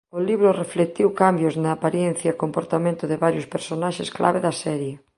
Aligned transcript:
O 0.17 0.19
libro 0.29 0.49
reflectiu 0.63 1.07
cambios 1.23 1.55
na 1.63 1.69
aparencia 1.73 2.29
e 2.31 2.39
comportamento 2.43 3.03
de 3.11 3.21
varios 3.25 3.49
personaxes 3.53 4.09
clave 4.17 4.39
da 4.45 4.53
serie. 4.63 4.93